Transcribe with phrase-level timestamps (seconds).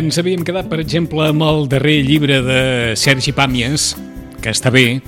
[0.00, 2.60] Ens havíem quedat, per exemple, amb el darrer llibre de
[2.96, 3.90] Sergi Pàmies,
[4.40, 5.02] que està bé.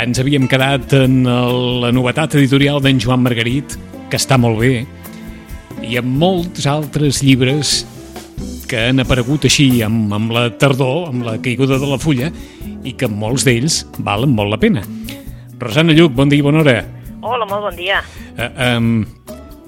[0.00, 3.76] Ens havíem quedat en el, la novetat editorial d'en Joan Margarit,
[4.08, 4.86] que està molt bé.
[5.84, 7.82] I amb molts altres llibres
[8.70, 12.32] que han aparegut així amb, amb la tardor, amb la caiguda de la fulla,
[12.80, 14.86] i que molts d'ells valen molt la pena.
[15.60, 16.78] Rosana Lluc, bon dia i bona hora.
[17.20, 18.00] Hola, molt bon dia.
[18.32, 18.92] Uh, um,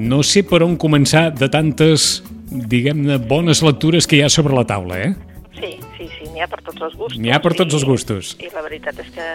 [0.00, 2.22] no sé per on començar de tantes,
[2.72, 5.12] diguem-ne, bones lectures que hi ha sobre la taula, eh?
[5.56, 7.18] Sí, sí, sí, n'hi ha per tots els gustos.
[7.20, 8.34] N'hi ha per tots els gustos.
[8.38, 9.26] I, I la veritat és que,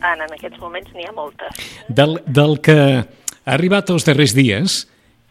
[0.00, 1.62] Anna, en aquests moments n'hi ha moltes.
[1.88, 4.82] Del, del que ha arribat els darrers dies,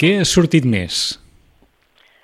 [0.02, 1.04] què ha sortit més?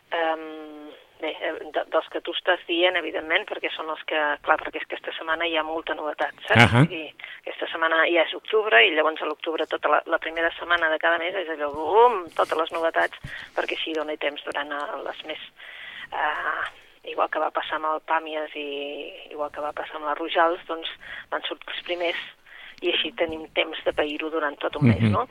[0.09, 0.89] Um,
[1.21, 4.19] bé, eh, de, dels que tu estàs dient, evidentment, perquè són els que...
[4.43, 6.65] Clar, perquè és que aquesta setmana hi ha molta novetat, saps?
[6.67, 6.83] Ahà.
[6.91, 7.05] I
[7.45, 10.99] aquesta setmana ja és octubre i llavors a l'octubre tota la, la primera setmana de
[10.99, 13.23] cada mes és allò, bum, totes les novetats,
[13.55, 14.75] perquè així dona temps durant
[15.07, 15.47] les més...
[16.11, 16.67] Uh,
[17.09, 18.67] igual que va passar amb el Pàmies i
[19.31, 20.89] igual que va passar amb la Rojals, doncs
[21.31, 22.19] van sortir els primers
[22.83, 25.11] i així tenim temps de pair-ho durant tot un mes, Mhm.
[25.15, 25.23] no?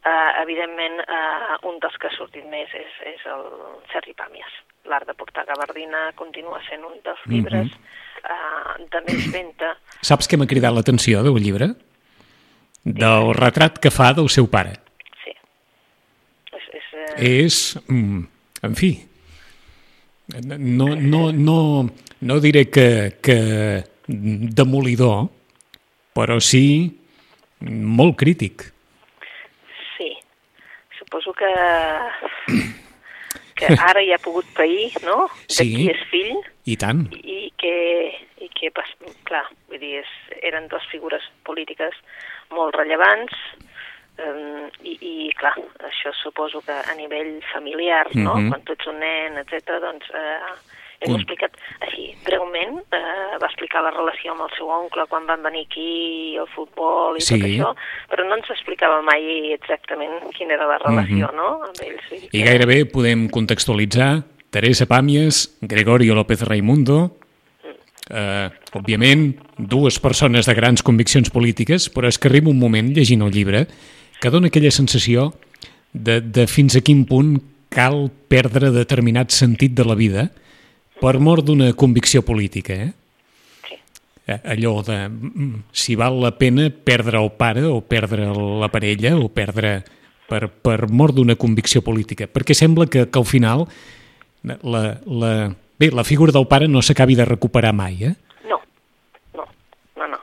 [0.00, 3.44] Uh, evidentment, uh, un dels que ha sortit més és, és el
[3.92, 4.52] Sergi Pàmies.
[4.88, 9.74] L'art de portar gabardina continua sent un dels llibres uh, de més venda.
[10.00, 11.72] Saps què m'ha cridat l'atenció del llibre?
[12.84, 14.78] Del retrat que fa del seu pare.
[15.20, 15.36] Sí.
[16.56, 18.24] És, és, uh, És, mm,
[18.64, 18.94] en fi,
[20.46, 21.88] no, no, no,
[22.20, 23.38] no diré que, que
[24.06, 25.28] demolidor,
[26.14, 26.64] però sí
[27.60, 28.72] molt crític.
[29.96, 30.16] sí.
[30.98, 31.50] Suposo que,
[33.60, 35.28] que ara ja ha pogut pair, no?
[35.46, 35.68] De Sí.
[35.76, 37.06] qui és fill I tant.
[37.12, 37.74] i que,
[38.40, 38.88] i que pas,
[39.28, 40.10] clar, vull dir, és,
[40.42, 41.94] eren dues figures polítiques
[42.50, 43.36] molt rellevants
[44.20, 45.54] um, i, i, clar,
[45.86, 48.48] això suposo que a nivell familiar, no?, Mhm.
[48.50, 50.38] quan tu ets un nen, etc doncs eh,
[51.00, 55.26] hem Un- explicat així, breument, eh, va explicar la relació amb el seu oncle quan
[55.26, 57.38] van venir aquí, el futbol i Sí.
[57.38, 57.74] tot això,
[58.10, 62.10] però no ens explicava mai exactament quina era la relació, no?, amb ells.
[62.10, 67.16] Dir I gairebé podem contextualitzar Teresa Pàmies, Gregorio López Raimundo,
[68.10, 73.22] eh, òbviament, dues persones de grans conviccions polítiques, però és que arriba un moment, llegint
[73.22, 73.66] el llibre,
[74.20, 75.32] que dona aquella sensació
[75.92, 77.40] de, de fins a quin punt
[77.70, 80.30] cal perdre determinat sentit de la vida
[81.00, 82.90] per mort d'una convicció política, eh?
[83.66, 83.78] Sí.
[84.26, 89.16] Eh, allò de mm, si val la pena perdre el pare o perdre la parella
[89.16, 89.80] o perdre
[90.30, 93.66] per, per mort d'una convicció política, perquè sembla que, que al final
[94.42, 95.32] la, la,
[95.80, 98.14] bé, la figura del pare no s'acabi de recuperar mai, eh?
[98.48, 98.60] No,
[99.34, 99.48] no,
[99.96, 100.20] no, no.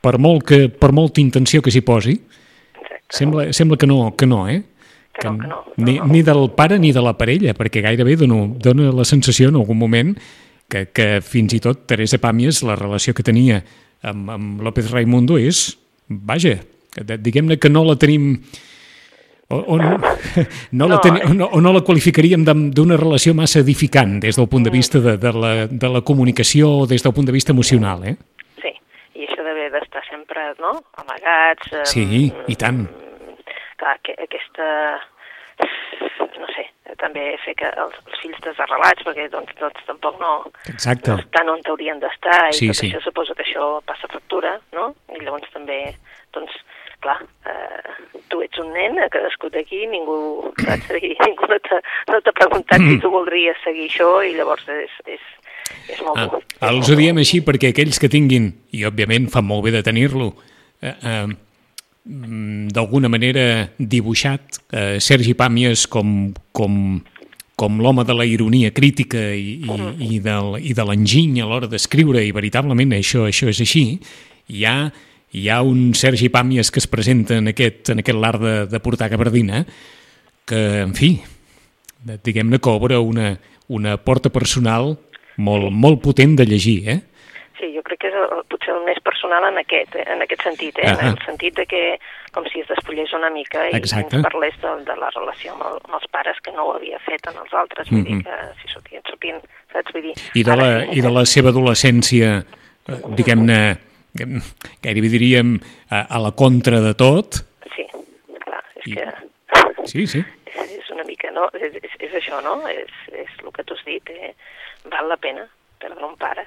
[0.00, 3.18] Per, molt que, per molta intenció que s'hi posi, Exacte.
[3.18, 4.62] sembla, sembla que no, que no, eh?
[5.12, 6.06] Que no, que no, no, ni, no.
[6.06, 9.78] ni del pare ni de la parella, perquè gairebé dona, dona la sensació en algun
[9.78, 10.14] moment
[10.70, 13.58] que, que fins i tot Teresa Pàmies, la relació que tenia
[14.06, 15.76] amb, amb López Raimundo és,
[16.08, 16.60] vaja,
[16.94, 18.36] que diguem-ne que no la tenim
[19.50, 19.98] o, o, no,
[20.78, 21.26] no, la No, teni, eh.
[21.26, 25.02] o, no, o no la qualificaríem d'una relació massa edificant des del punt de vista
[25.02, 28.14] de, de, la, de la comunicació o des del punt de vista emocional, eh?
[28.62, 28.70] Sí,
[29.18, 31.72] i això d'haver d'estar sempre, no?, amagats...
[31.74, 32.84] eh, Sí, i tant.
[33.80, 34.66] Clar, que aquesta...
[36.40, 36.62] No sé,
[37.00, 40.30] també fer que els, els fills desarrelats, perquè doncs, doncs tampoc no,
[40.70, 41.10] Exacte.
[41.12, 42.88] no estan on haurien d'estar, i Sí, tot sí.
[42.88, 44.86] això suposo que això passa factura, no?
[45.12, 45.80] I llavors també,
[46.32, 46.54] doncs,
[47.04, 47.92] clar, eh,
[48.32, 50.16] tu ets un nen, a cadascú d'aquí, ningú,
[50.64, 50.88] saps?
[50.96, 51.82] I ningú no t'ha
[52.14, 55.28] no preguntat si tu voldries seguir això, i llavors és, és,
[55.92, 56.40] és molt Ah.
[56.40, 59.84] És els ho diem així perquè aquells que tinguin, i òbviament fan molt bé de
[59.84, 60.32] tenir-lo,
[60.80, 61.36] eh, eh, mm,
[62.04, 66.74] d'alguna manera dibuixat eh, Sergi Pàmies com, com,
[67.60, 69.76] com l'home de la ironia crítica i, i,
[70.14, 73.84] i, del, i de l'enginy a l'hora d'escriure, i veritablement això, això és així,
[74.48, 74.88] hi ha,
[75.36, 78.80] hi ha un Sergi Pàmies que es presenta en aquest, en aquest l'art de, de
[78.80, 79.66] portar gabardina
[80.48, 81.14] que, en fi,
[82.24, 83.34] diguem-ne que obre una,
[83.68, 84.94] una porta personal
[85.36, 87.00] molt, molt potent de llegir, eh?
[88.00, 90.86] Crec que és el, potser el més personal en aquest, eh, en aquest sentit, eh?
[90.88, 91.00] Ahà.
[91.02, 91.98] en el sentit de que
[92.32, 94.16] com si es despullés una mica i Exacte.
[94.16, 96.98] ens parlés de, de la relació amb, el, amb els pares que no ho havia
[97.04, 98.06] fet en els altres, vull Mhm.
[98.06, 99.40] dir que si sortien, sortien,
[99.72, 99.92] saps?
[99.92, 102.38] Vull dir, I de, la, ara i de la seva adolescència,
[102.88, 103.60] eh, diguem-ne,
[104.82, 105.58] gairebé diríem,
[105.90, 107.42] a, a la contra de tot.
[107.76, 107.84] Sí,
[108.46, 109.12] clar, és I- que
[109.86, 110.24] Sí, sí.
[110.46, 111.50] és, és una mica, no?
[111.52, 112.62] És, és, és això, no?
[112.68, 114.34] És, és el que tu has dit, eh?
[114.88, 115.44] val la pena
[115.78, 116.46] perdre un pare.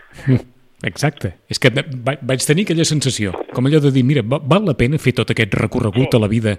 [0.84, 1.34] Exacte.
[1.50, 4.74] És que va- vaig tenir aquella sensació, com allò de dir, mira, va- val la
[4.76, 6.18] pena fer tot aquest recorregut Sí.
[6.18, 6.58] a la vida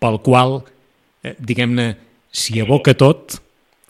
[0.00, 0.64] pel qual,
[1.22, 1.96] eh, diguem-ne,
[2.32, 3.40] s'hi aboca tot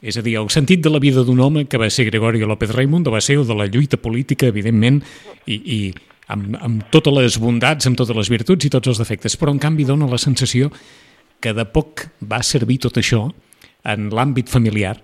[0.02, 2.70] És a dir, el sentit de la vida d'un home que va ser Gregorio López
[2.72, 5.02] Raimundo va ser el de la lluita política, evidentment,
[5.44, 5.94] i, i
[6.26, 9.58] amb, amb totes les bondats, amb totes les virtuts i tots els defectes, però en
[9.58, 10.70] canvi dona la sensació
[11.38, 13.30] que de poc va servir tot això
[13.84, 14.96] en l'àmbit familiar,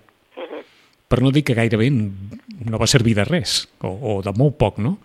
[1.07, 4.79] per no dir que gairebé no va servir de res, o, o de molt poc,
[4.83, 4.97] no?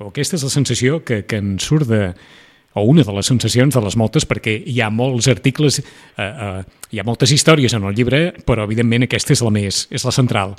[0.00, 2.14] O aquesta és la sensació que, que en surt de,
[2.74, 6.62] o una de les sensacions de les moltes, perquè hi ha molts articles, eh, eh,
[6.90, 10.14] hi ha moltes històries en el llibre, però evidentment aquesta és la més, és la
[10.14, 10.56] central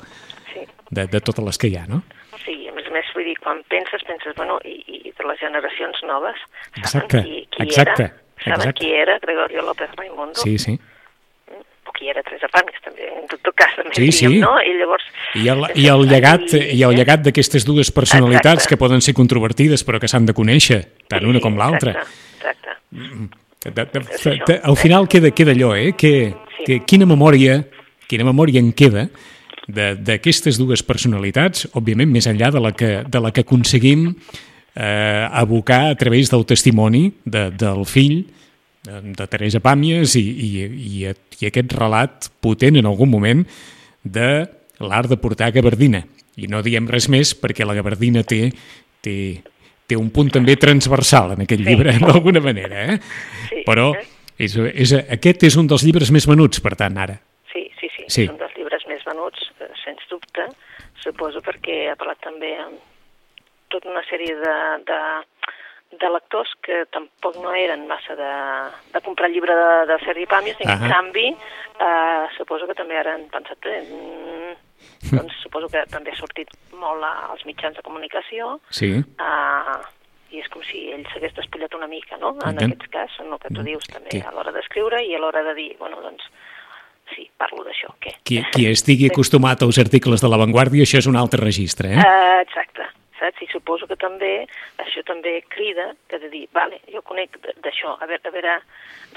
[0.52, 0.62] Sí.
[0.90, 2.02] de, de totes les que hi ha, no?
[2.44, 5.40] Sí, a més a més, vull dir, quan penses, penses, bueno, i, i de les
[5.42, 6.38] generacions noves,
[6.70, 8.20] saben Exacte, qui, qui exacte, era?
[8.44, 8.78] Saben exacte.
[8.80, 10.38] qui era Gregorio López Raimundo?
[10.38, 10.78] Sí, sí.
[11.94, 14.38] Qui era Teresa Pàmies, també, en tot cas, també Sí, diríem, sí.
[14.42, 14.54] no?
[14.60, 15.04] I llavors...
[15.38, 16.96] I el, i el llegat, i el eh?
[16.98, 18.74] llegat d'aquestes dues personalitats Exacte.
[18.74, 21.94] que poden ser controvertides però que s'han de conèixer, tant una com l'altra.
[21.94, 23.40] Exacte, exacte.
[23.64, 25.92] De, de, de, de, al final queda, queda allò, eh?
[25.96, 26.64] Que, Sí.
[26.66, 27.62] que, quina memòria
[28.06, 29.08] quina memòria en queda
[29.66, 34.10] de- d'aquestes dues personalitats, òbviament més enllà de la que, de la que aconseguim
[34.76, 38.26] eh, abocar a través del testimoni de, del fill
[38.84, 43.44] de, Teresa Pàmies i, i, i, i aquest relat potent en algun moment
[44.04, 44.28] de
[44.84, 46.02] l'art de portar gabardina.
[46.36, 48.48] I no diem res més perquè la gabardina té,
[49.04, 49.16] té,
[49.86, 51.68] té un punt també transversal en aquest Sí.
[51.68, 52.86] llibre, d'alguna manera.
[52.94, 52.98] Eh?
[53.50, 53.62] Sí.
[53.66, 53.92] Però
[54.36, 57.20] és, és, aquest és un dels llibres més venuts, per tant, ara.
[57.52, 58.22] Sí, sí, sí, Sí.
[58.26, 60.48] és un dels llibres més venuts, eh, sens dubte,
[61.04, 62.80] suposo perquè ha parlat també amb
[63.70, 64.56] tota una sèrie de,
[64.90, 64.98] de,
[66.00, 68.30] de lectors que tampoc no eren massa de,
[68.92, 70.90] de comprar el llibre de, de Sergi Pàmies, i en Ahà.
[70.92, 76.18] canvi eh, suposo que també ara han pensat, eh, mm, doncs suposo que també ha
[76.20, 79.76] sortit molt als mitjans de comunicació, Sí, eh,
[80.34, 82.74] i és com si ell s'hagués despullat una mica, no?, en Entenc.
[82.80, 84.22] aquest cas, en el que tu dius també, Sí.
[84.26, 86.24] a l'hora d'escriure i a l'hora de dir, bueno, doncs,
[87.14, 87.92] sí, parlo d'això,
[88.24, 92.02] qui, qui estigui acostumat als articles de l'avantguàrdia, això és un altre registre, eh?
[92.02, 92.88] Uh, exacte,
[93.24, 93.42] saps?
[93.42, 94.46] I suposo que també,
[94.84, 98.58] això també crida que de dir, vale, jo conec d'això, a veure, a veure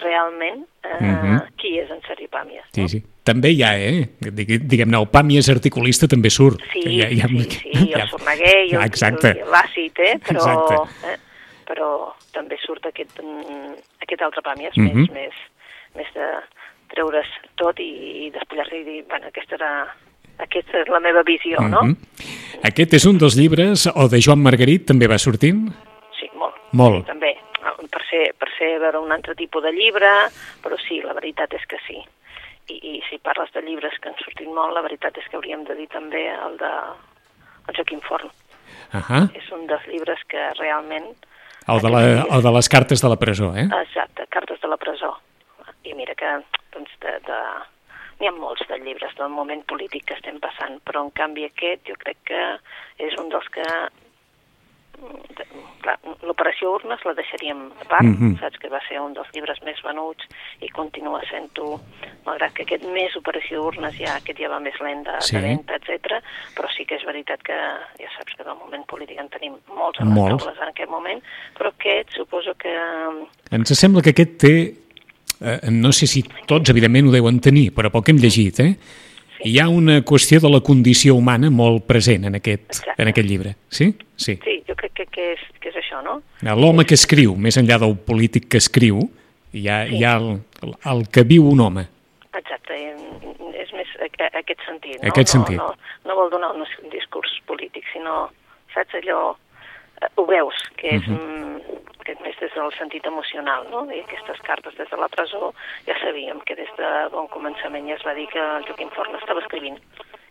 [0.01, 1.41] realment uh, Mhm.
[1.57, 2.63] qui és en Sergi Pàmies.
[2.71, 3.03] Sí, sí.
[3.23, 4.07] També hi ha, eh?
[4.21, 6.61] Digue- Diguem-ne, el Pàmies articulista també surt.
[6.71, 9.31] Sí, Hi ha- hi ha- sí, sí, Sorneguer i el, Exacte.
[9.35, 10.19] i l'àcid, eh?
[10.23, 11.07] però, Exacte.
[11.11, 11.17] eh?
[11.67, 14.93] però també surt aquest, mm, aquest altre Pàmies, Mhm.
[14.95, 15.33] més, més,
[15.95, 16.27] més de
[16.93, 17.27] treure's
[17.57, 19.95] tot i, i despullar-se i dir, bueno, aquesta era...
[20.43, 21.83] Aquesta és la meva visió, no?
[21.83, 21.97] Mhm.
[22.69, 25.67] Aquest és un dels llibres, o de Joan Margarit també va sortint?
[26.19, 26.55] Sí, molt.
[26.73, 27.05] Molt.
[27.07, 27.35] També,
[27.91, 30.09] per ser, per ser veure un altre tipus de llibre,
[30.63, 32.01] però sí, la veritat és que sí.
[32.67, 35.63] I, i si parles de llibres que han sortit molt, la veritat és que hauríem
[35.63, 36.71] de dir també el de
[37.67, 38.31] el Joaquim Forn.
[38.95, 39.25] Ahà.
[39.35, 41.09] És un dels llibres que realment...
[41.67, 43.65] El de, la, el de les cartes de la presó, eh?
[43.67, 45.17] Exacte, Cartes de la presó.
[45.83, 46.29] I mira que
[46.75, 47.39] doncs, de, de...
[48.19, 51.85] n'hi ha molts de llibres del moment polític que estem passant, però en canvi aquest
[51.87, 52.43] jo crec que
[52.97, 53.63] és un dels que
[55.81, 58.39] clar, l'operació urnes la deixaríem a part, Mhm.
[58.39, 60.25] saps que va ser un dels llibres més venuts
[60.61, 61.79] i continua sent-ho,
[62.25, 65.35] malgrat que aquest més operació urnes ja, aquest ja va més lent de, Sí.
[65.35, 66.21] de venda, etc.
[66.55, 69.99] però sí que és veritat que ja saps que del moment polític en tenim molts
[69.99, 71.21] a les taules en aquest moment,
[71.55, 72.75] però aquest suposo que
[73.51, 74.73] Ens sembla que aquest té,
[75.41, 78.71] eh, no sé si tots evidentment ho deuen tenir, però pel que hem llegit, eh?
[79.45, 83.01] Hi ha una qüestió de la condició humana molt present en aquest, Exacte.
[83.01, 83.91] en aquest llibre, sí?
[84.15, 84.39] Sí.
[84.43, 86.17] sí, jo crec que, que, és, que és això, no?
[86.57, 89.03] L'home que escriu, més enllà del polític que escriu,
[89.53, 90.41] hi ha, hi ha el,
[90.73, 91.85] el que viu un home.
[92.37, 92.79] Exacte,
[93.61, 95.11] és més aquest sentit, no?
[95.11, 95.61] Aquest no, sentit.
[95.61, 95.69] No,
[96.09, 98.27] no vol donar un discurs polític, sinó,
[98.73, 99.35] saps, allò,
[100.17, 101.61] ho veus, que és, mm,
[102.05, 103.85] que és més des del sentit emocional, no?
[103.91, 105.53] I aquestes cartes des de la presó
[105.87, 109.15] ja sabíem que des de bon començament ja es va dir que el Joaquim Forn
[109.15, 109.79] estava escrivint,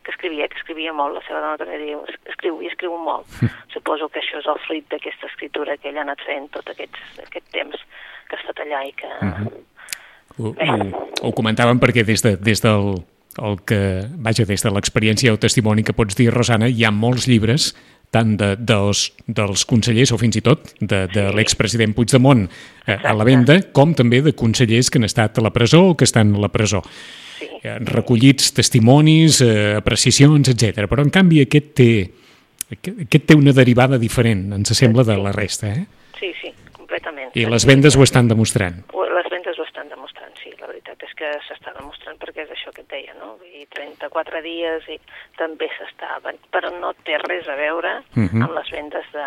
[0.04, 3.26] que escrivia, que escrivia molt, la seva dona també diu, "Es- escriu i escriu molt.
[3.74, 6.94] Suposo que això és el fruit d'aquesta escriptura que ell ha anat fent tot aquest,
[7.26, 7.76] aquest temps
[8.28, 9.08] que ha estat allà i que...
[10.38, 13.02] Ho, ho, ho comentàvem perquè des, de, des del
[13.36, 13.78] el que,
[14.16, 17.74] vaja, des de l'experiència o testimoni que pots dir, Rosana, hi ha molts llibres
[18.14, 23.14] tant de, dels, dels consellers o fins i tot de, de l'expresident Puigdemont eh, a
[23.16, 26.34] la venda, com també de consellers que han estat a la presó o que estan
[26.36, 26.82] a la presó.
[27.36, 27.48] Sí.
[27.62, 30.86] Eh, recollits testimonis, eh, apreciacions, etc.
[30.88, 31.90] Però, en canvi, aquest té,
[32.72, 35.72] aquest, té una derivada diferent, ens sembla, de la resta.
[35.74, 35.84] Eh?
[36.20, 37.34] Sí, sí, completament.
[37.36, 38.80] I les vendes ho estan demostrant.
[39.16, 40.54] Les vendes ho estan demostrant, sí.
[40.60, 43.36] La veritat és que s'està demostrant perquè és això que et deia, no?
[43.42, 44.98] Dir, 34 dies i
[45.38, 46.18] també s'està...
[46.52, 48.42] Però no té res a veure Mhm.
[48.42, 49.26] amb les vendes de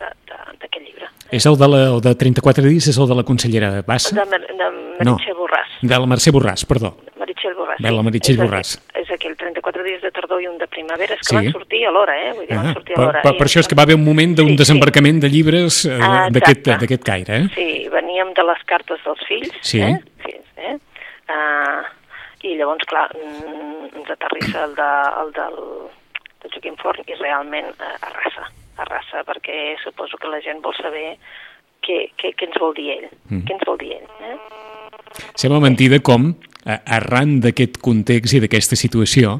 [0.00, 1.06] de- de- d'aquest llibre.
[1.30, 4.14] És el de, la, el de 34 dies, és el de la consellera Bassa?
[4.16, 5.16] De, Mer- de No.
[5.18, 5.68] Meritxell Borràs.
[5.82, 6.96] De la Mercè Borràs, perdó.
[7.18, 7.76] Meritxell Borràs.
[7.82, 8.78] Bé, la Meritxell Borràs.
[8.94, 11.34] És, és aquell 34 dies de tardor i un de primavera, és que Sí.
[11.36, 12.32] van sortir a l'hora, eh?
[12.32, 13.20] Vull dir, Ah, van sortir a l'hora.
[13.22, 14.56] per, I per això és que va haver un moment d'un Sí, sí.
[14.56, 17.48] desembarcament de llibres eh, Ah, d'aquest caire, eh?
[17.54, 19.80] Sí, veníem de les cartes dels fills, Sí.
[19.82, 20.00] eh?
[21.30, 21.86] Uh,
[22.42, 25.58] I llavors, clar, mm, ens aterrissa el, de, el del,
[26.40, 28.46] del Joaquim Forn i realment uh, arrasa,
[28.80, 31.18] arrasa, perquè suposo que la gent vol saber
[31.84, 33.44] què, què, què ens vol dir ell, Mm.
[33.46, 34.36] què ens vol dir ell, eh?
[35.38, 36.32] Sembla mentida com,
[36.64, 39.36] eh, arran d'aquest context i d'aquesta situació,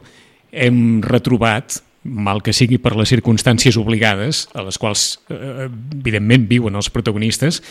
[0.53, 5.69] hem retrobat, mal que sigui per les circumstàncies obligades, a les quals, eh,
[5.99, 7.63] evidentment, viuen els protagonistes,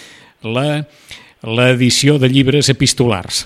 [0.43, 0.83] la
[1.41, 3.45] l'edició de llibres epistolars.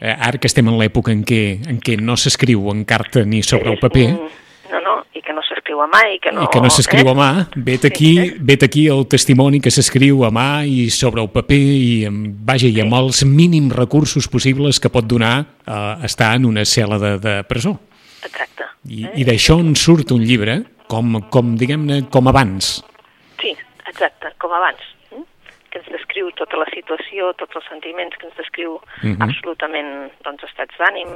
[0.00, 3.42] Eh, ara que estem en l'època en què, en què no s'escriu en carta ni
[3.44, 4.38] sobre el paper, Mm,
[4.70, 6.44] No, no, i que no s'escriu a mà i que no...
[6.44, 7.10] i que no s'escriu eh?
[7.10, 11.22] a mà, vet Sí, aquí, vet aquí el testimoni que s'escriu a mà i sobre
[11.24, 12.06] el paper i,
[12.46, 15.34] vaja, i amb els mínims recursos possibles que pot donar
[15.66, 17.74] eh, estar en una cel·la de, de presó.
[18.22, 18.68] Exacte.
[18.86, 19.14] I, eh?
[19.18, 22.76] i d'això en surt un llibre, com, com diguem-ne, com abans.
[23.42, 23.56] Sí,
[23.90, 24.86] exacte, com abans.
[25.70, 25.72] Eh?
[25.72, 29.22] que ens descriu tota la situació, tots els sentiments, que ens descriu Mhm.
[29.22, 31.08] absolutament doncs, estats d'ànim,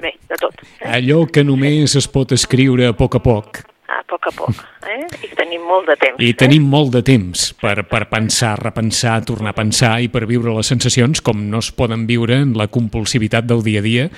[0.00, 0.54] bé, de tot.
[0.80, 0.88] Eh?
[0.98, 3.62] Allò que només es pot escriure a poc a poc.
[3.92, 4.50] A poc a poc.
[4.88, 5.06] Eh?
[5.28, 6.18] I tenim molt de temps.
[6.18, 10.54] I tenim molt de temps per, per pensar, repensar, tornar a pensar i per viure
[10.56, 14.08] les sensacions com no es poden viure en la compulsivitat del dia a dia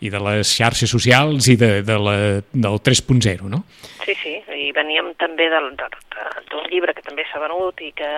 [0.00, 2.16] i de les xarxes socials i de, de la,
[2.52, 3.64] del 3.0, no?
[3.66, 4.04] Eh?
[4.04, 8.10] Sí, sí, i veníem també d'un llibre que també s'ha venut i que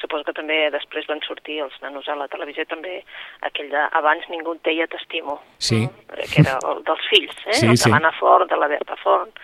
[0.00, 3.02] suposo que també després van sortir els nanos a la televisió també
[3.42, 5.82] aquell de Abans ningú et deia t'estimo, Sí.
[5.86, 5.92] no?
[6.16, 7.52] que era el dels fills, eh?
[7.52, 7.84] Sí, el sí.
[7.84, 9.38] de l'Anna Fort, de la Berta Fort,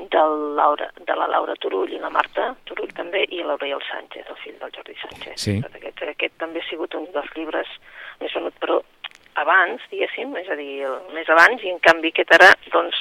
[0.00, 4.36] del Laura, de la Laura Turull i la Marta Turull també, i l'Oriol Sánchez, el
[4.42, 5.34] fill del Jordi Sánchez.
[5.40, 5.58] Sí.
[5.74, 7.68] Aquest, aquest també ha sigut un dels llibres
[8.20, 8.80] més venut, però
[9.40, 12.96] abans, diguéssim, és a dir, el, més abans, i en canvi aquest ara, doncs,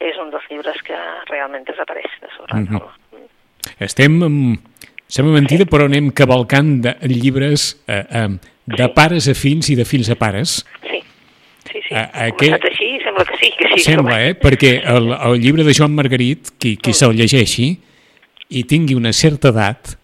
[0.00, 0.96] és un dels llibres que
[1.28, 2.78] realment desapareix de sobre Mhm.
[2.78, 2.92] taula.
[3.80, 4.58] Estem, amb,
[5.08, 8.28] sembla mentida, però anem cavalcant de llibres eh, eh,
[8.68, 8.92] de Sí.
[8.94, 10.64] pares a fills i de fills a pares.
[10.84, 11.00] Sí,
[11.72, 11.94] sí, sí.
[11.94, 13.80] Ha aquest- així sembla que sí, que sí.
[13.84, 14.34] Sembla, eh?
[14.38, 17.78] Perquè el, el llibre de Joan Margarit, qui, qui se'l llegeixi
[18.50, 19.96] i tingui una certa edat,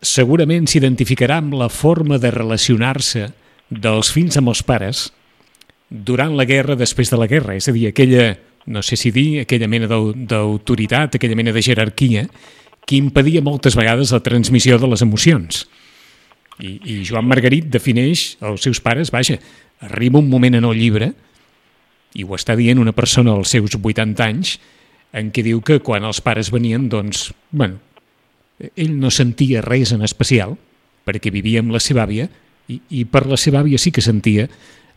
[0.00, 3.26] segurament s'identificarà amb la forma de relacionar-se
[3.68, 5.10] dels fills amb els pares
[5.90, 7.54] durant la guerra, després de la guerra.
[7.58, 11.62] És a dir, aquella, no sé si dir, aquella mena d'au- d'autoritat, aquella mena de
[11.62, 12.24] jerarquia,
[12.86, 15.64] que impedia moltes vegades la transmissió de les emocions.
[16.60, 19.38] I, i Joan Margarit defineix els seus pares, vaja,
[19.80, 21.12] arriba un moment en el llibre
[22.14, 24.56] i ho està dient una persona als seus 80 anys,
[25.12, 27.78] en què diu que quan els pares venien, doncs, bueno,
[28.76, 30.56] ell no sentia res en especial,
[31.06, 32.28] perquè vivia amb la seva àvia,
[32.70, 34.46] i, i per la seva àvia sí que sentia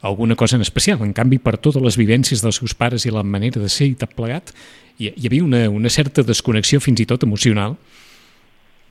[0.03, 1.01] alguna cosa en especial.
[1.01, 3.97] En canvi, per totes les vivències dels seus pares i la manera de ser i
[3.97, 4.51] tot plegat,
[4.97, 7.75] hi, hi havia una, una certa desconnexió fins i tot emocional.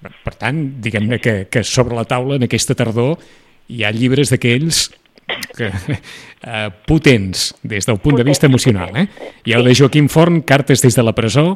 [0.02, 3.20] Per tant, diguem-ne que, que sobre la taula en aquesta tardor
[3.70, 4.88] hi ha llibres d'aquells
[5.56, 5.70] que,
[6.42, 8.96] eh, potents des del punt de vista Potents, emocional.
[8.96, 9.06] Eh?
[9.06, 9.42] potents.
[9.46, 11.46] Hi ha el de Joaquim Forn, Cartes des de la presó,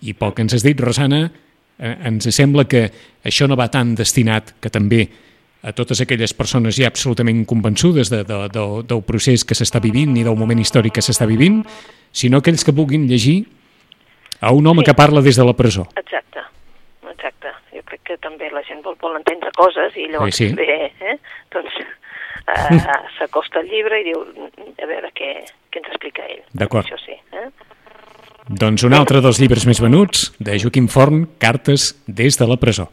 [0.00, 1.26] i que ens has dit, Rosana,
[1.78, 2.86] eh, ens sembla que
[3.24, 5.08] això no va tan destinat que també
[5.62, 10.14] a totes aquelles persones ja absolutament convençudes de, de, de, del procés que s'està vivint
[10.16, 11.60] i del moment històric que s'està vivint,
[12.12, 13.42] sinó aquells que vulguin llegir
[14.40, 14.86] a un home Sí.
[14.90, 15.86] que parla des de la presó.
[15.96, 16.40] Exacte,
[17.10, 17.48] exacte.
[17.74, 20.54] Jo crec que també la gent vol, vol entendre coses i llavors Sí, sí.
[20.54, 21.16] també eh,
[21.52, 22.80] doncs, eh,
[23.18, 25.32] s'acosta al llibre i diu a veure què,
[25.70, 26.42] què ens explica ell.
[26.52, 26.86] D'acord.
[26.86, 27.16] Això sí.
[27.32, 27.50] Eh?
[28.48, 32.88] Doncs un altre dels llibres més venuts, de Joaquim Forn, Cartes des de la presó.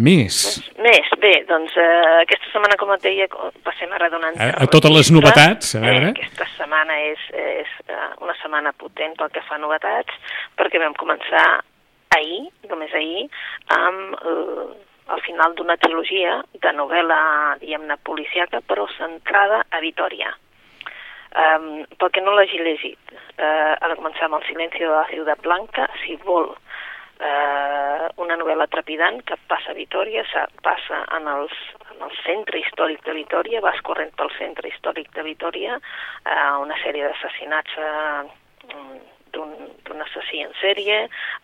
[0.00, 0.36] Més,
[0.80, 3.26] Més, bé, doncs eh, aquesta setmana, com et deia,
[3.66, 4.38] passem ara donant...
[4.40, 6.08] A- a totes les novetats, a veure.
[6.08, 10.14] Eh, aquesta setmana és, és eh, una setmana potent pel que fa a novetats,
[10.56, 11.44] perquè vam començar
[12.16, 13.26] ahir, només ahir,
[13.76, 14.40] amb el,
[15.14, 17.20] el final d'una trilogia de novel·la,
[17.60, 20.32] diguem-ne, policiaca, però centrada a Vitoria.
[21.30, 25.04] Um, pel que no l'hagi llegit, uh, ha de començar amb El silenci de la
[25.12, 26.48] ciutat blanca, si vol
[27.20, 31.52] eh, una novel·la trepidant que passa a Vitoria, sa- passa en, els,
[31.94, 35.78] en el centre històric de Vitoria, vas corrent pel centre històric de Vitoria,
[36.24, 38.22] eh, una sèrie d'assassinats eh,
[39.30, 40.96] d'un assassí en sèrie,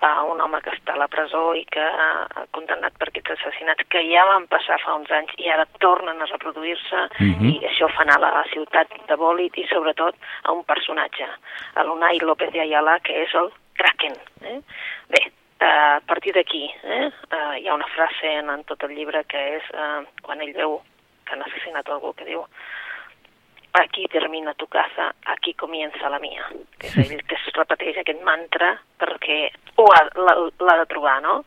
[0.03, 3.87] a un home que està a la presó i que ha condemnat per aquests assassinats
[3.93, 7.47] que ja van passar fa uns anys i ara tornen a reproduir-se Mhm.
[7.53, 10.15] i això fa anar a la ciutat de Bòlit i sobretot
[10.45, 11.29] a un personatge,
[11.75, 14.15] a l'Unai López de Ayala, que és el Kraken.
[14.43, 14.61] Eh?
[15.11, 18.95] Bé, eh, a partir d'aquí eh, eh, hi ha una frase en, en tot el
[18.97, 20.81] llibre que és eh, quan ell veu
[21.25, 22.43] que han assassinat algú que diu
[23.77, 26.45] aquí termina tu casa, aquí comienza la mia,
[26.79, 31.43] que és ell que es repeteix aquest mantra perquè ho ha- l'ha de trobar, no?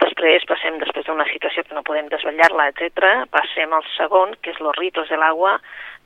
[0.00, 3.26] Després passem, després d'una situació que no podem desvetllar-la, etc.
[3.32, 5.58] passem al segon, que és Los Ritos del Agua,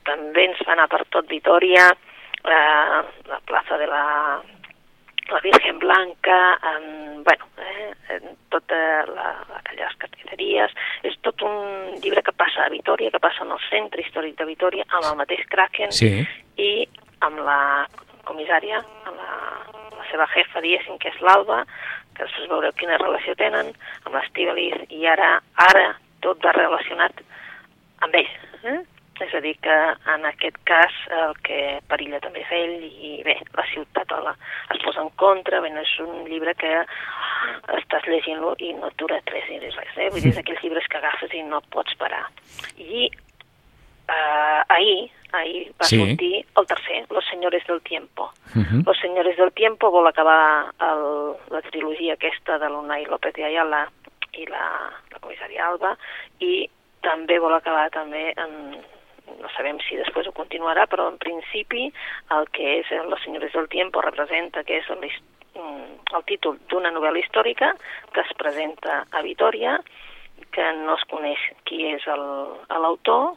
[0.07, 1.89] també ens fa anar per tot Vitoria,
[2.43, 4.03] eh, la plaça de la,
[5.31, 8.77] la Virgen Blanca, en, bueno, eh, en tota
[9.09, 13.61] la, aquelles carnisseries, és tot un llibre que passa a Vitoria, que passa en el
[13.69, 16.11] centre històric de Vitoria, amb el mateix Kraken Sí.
[16.57, 16.87] i
[17.25, 17.87] amb la
[18.25, 19.35] comissària, amb la,
[19.97, 21.63] la seva jefa, diguéssim, que és l'Alba,
[22.15, 23.73] que després veureu quina relació tenen,
[24.05, 25.87] amb l'Estivalis, i ara, ara
[26.21, 27.21] tot va relacionat
[28.05, 28.31] amb ell.
[28.63, 28.79] Eh?
[29.23, 29.75] És a dir, que
[30.11, 30.91] en aquest cas
[31.23, 34.33] el que perilla també és ell i bé, la ciutat la,
[34.75, 36.71] es posa en contra, bé, no és un llibre que
[37.79, 40.09] estàs llegint-lo i no et dura tres ni res, eh?
[40.11, 42.25] vull dir, és aquells llibres que agafes i no pots parar.
[42.75, 45.97] I eh, ahir, ahir va Sí.
[45.97, 48.31] sortir el tercer, Los Señores del Tiempo.
[48.53, 48.83] Mhm.
[48.85, 53.87] Los Señores del Tiempo vol acabar el, la trilogia aquesta de l'Unai López de Ayala
[54.33, 55.95] i la, la comissària Alba
[56.39, 56.67] i
[57.01, 58.83] també vol acabar també en,
[59.39, 61.87] no sabem si després ho continuarà, però en principi
[62.35, 67.23] el que és Los Señores del Tiempo representa que és el, el títol d'una novel·la
[67.23, 67.73] històrica
[68.13, 69.79] que es presenta a Vitoria,
[70.51, 73.35] que no es coneix qui és l'autor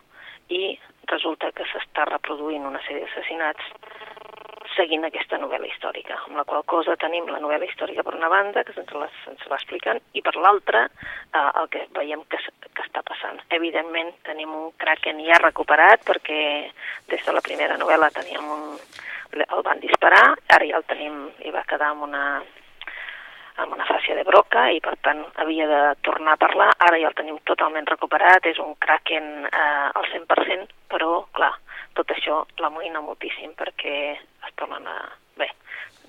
[0.55, 0.79] i
[1.09, 4.18] resulta que s'està reproduint una sèrie d'assassinats
[4.79, 8.63] seguint aquesta novel·la històrica, amb la qual cosa tenim la novel·la històrica per una banda,
[8.65, 12.39] que se'ns la- se'ns va explicant, i per l'altra eh, el que veiem que,
[12.73, 13.43] que està passant.
[13.59, 16.41] Evidentment tenim un Kraken ja recuperat, perquè
[17.11, 18.65] des de la primera novel·la teníem un,
[19.45, 22.23] el van disparar, ara ja el tenim i va quedar amb una,
[23.63, 27.11] amb una fàcia de broca i per tant havia de tornar a parlar, ara ja
[27.11, 31.53] el tenim totalment recuperat, és un Kraken eh, al 100%, però clar,
[31.99, 34.99] tot això l'amoïna moltíssim perquè es tornen a...
[35.39, 35.51] Bé,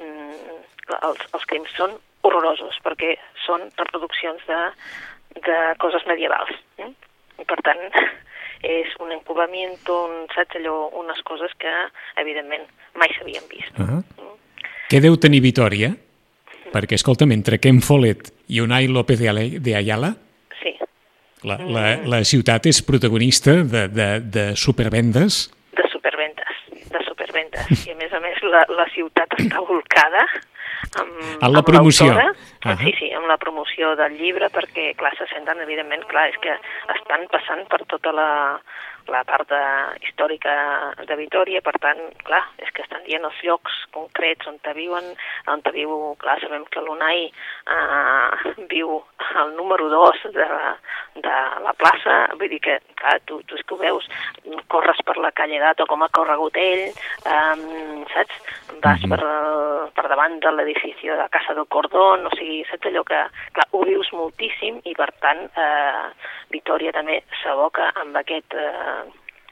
[0.01, 0.59] mm,
[1.01, 4.59] els, els crims són horrorosos perquè són reproduccions de,
[5.45, 6.51] de coses medievals.
[6.81, 6.91] Eh?
[7.39, 7.81] I per tant
[8.79, 11.73] és un encobamiento, un, saps allò, unes coses que
[12.21, 12.67] evidentment
[12.99, 13.73] mai s'havien vist.
[13.79, 14.35] Uh -huh.
[14.89, 15.93] Què deu tenir Vitoria?
[16.73, 20.15] Perquè, escolta'm, entre Ken Follett i Unai López de Ayala,
[20.61, 20.75] Sí,
[21.43, 25.49] la, la, la ciutat és protagonista de, de, de supervendes.
[25.77, 26.59] de superventes,
[26.91, 27.87] de superventes.
[27.87, 30.25] I a més a més la, la ciutat està volcada
[30.99, 32.11] amb, En la amb promoció.
[32.11, 32.75] Ahà.
[32.83, 36.55] Sí, sí, amb la promoció del llibre, perquè, clar, se senten, evidentment, clar, és que
[36.95, 38.29] estan passant per tota la,
[39.09, 39.59] la part de,
[40.07, 40.53] històrica
[41.07, 45.05] de Vitoria, per tant, clar, és que estan dient els llocs concrets on te viuen,
[45.49, 48.99] on te viu, clar, sabem que l'Unai eh, viu
[49.35, 50.75] al número 2 de, la-
[51.15, 54.07] de la plaça, vull dir que, clar, tu, tu és que ho veus,
[54.71, 56.87] corres per la calle Dato com ha corregut ell,
[57.25, 58.35] um, saps?
[58.83, 59.09] Vas Mhm.
[59.09, 59.23] per,
[59.95, 63.19] per davant de l'edifici de la Casa del Cordón, o sigui, saps allò que,
[63.53, 66.09] clar, ho vius moltíssim i, per tant, eh,
[66.49, 68.53] Vitoria també s'aboca amb aquest...
[68.53, 68.98] Eh,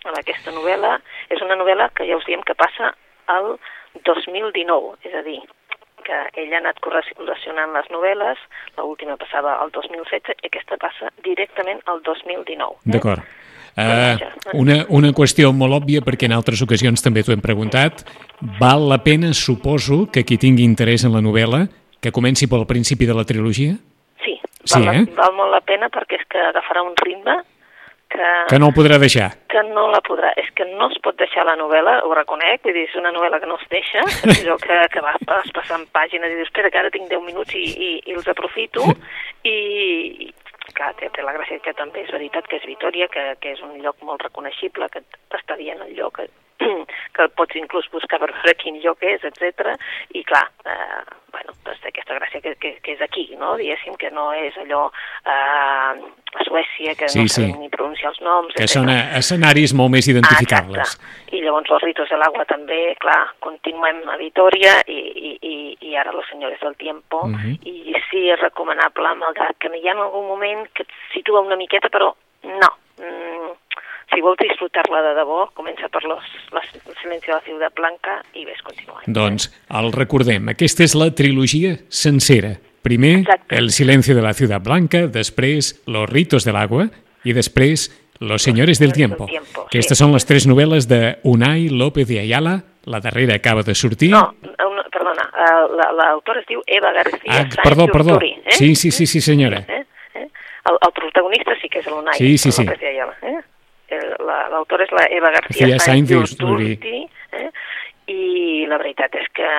[0.08, 0.98] amb aquesta novel·la.
[1.34, 2.94] És una novel·la que ja us diem que passa
[3.32, 3.58] al
[4.08, 5.40] 2019, és a dir,
[6.08, 8.40] que ell ha anat correlacionant les novel·les,
[8.78, 12.80] l'última passava al 2016 i aquesta passa directament al 2019.
[12.86, 12.94] Eh?
[12.96, 13.26] D'acord.
[13.78, 14.16] Uh,
[14.58, 18.08] una, una qüestió molt òbvia, perquè en altres ocasions també t'ho hem preguntat.
[18.62, 21.68] Val la pena, suposo, que qui tingui interès en la novel·la,
[22.02, 23.76] que comenci pel principi de la trilogia?
[24.24, 25.06] Sí, Sí, val, eh?
[25.16, 27.38] val molt la pena perquè és que agafarà un ritme
[28.10, 29.30] que, Que no el podrà deixar.
[29.52, 32.74] que no la podrà, és que no es pot deixar la novel·la, ho reconec, vull
[32.74, 36.32] dir, és una novel·la que no es deixa, és allò que, que vas, passant pàgines
[36.32, 38.84] i dius, espera, que ara tinc 10 minuts i, i, i els aprofito,
[39.44, 39.58] i,
[40.28, 40.34] i
[40.74, 43.62] clar, té, té la gràcia que també és veritat que és Vitoria, que, que és
[43.66, 46.22] un lloc molt reconeixible, que t'està dient el lloc,
[46.60, 46.70] que,
[47.16, 49.74] que pots inclús buscar per veure quin lloc és, etc.
[50.18, 53.56] I clar, eh, bueno, doncs té aquesta gràcia que, que, que és aquí, no?
[53.60, 54.88] Diguéssim que no és allò
[55.26, 55.94] eh,
[56.38, 57.46] a Suècia, que Sí, no sí.
[57.60, 58.74] ni pronunciar els noms, Que etcètera.
[58.86, 60.96] són eh, escenaris molt més identificables.
[60.98, 61.36] Ah, exacte.
[61.38, 65.56] I llavors los ritos de l'agua també, clar, continuem a Vitoria i, i, i,
[65.90, 67.26] i ara los senyores del tiempo.
[67.28, 67.58] Mhm.
[67.68, 71.90] I sí, és recomanable, malgrat que hi ha algun moment que et situa una miqueta,
[71.92, 72.14] però
[72.48, 72.70] no.
[72.98, 73.52] Mm,
[74.14, 76.24] si vols disfrutar-la de debò, comença per los,
[76.56, 79.04] los, el silenci de la ciutat blanca i ves continuant.
[79.08, 82.56] Doncs el recordem, aquesta és la trilogia sencera.
[82.82, 83.56] Primer, Exacte.
[83.58, 86.88] El silencio de la ciudad blanca, després Los ritos del agua
[87.26, 87.90] i després
[88.20, 89.26] Los señores del tiempo.
[89.28, 90.04] tiempo, Aquestes sí.
[90.04, 94.10] són les tres novel·les de Unai López de Ayala, la darrera acaba de sortir.
[94.10, 98.14] No, una, perdona, eh, la- l'autora es diu Eva García ah, Sáenz perdó, perdó.
[98.16, 98.52] Urturi, eh?
[98.58, 99.60] Sí, sí, sí, sí, senyora.
[99.68, 99.86] Eh?
[100.16, 100.28] Eh?
[100.66, 102.16] El, el protagonista sí que és l'Unai.
[102.18, 102.64] Sí, sí, sí.
[102.64, 102.97] López de Eh?
[104.58, 107.04] L'autora la, és la Eva García, García Sainz Sainz Urti,
[107.38, 107.50] eh?
[108.12, 109.52] i la veritat és que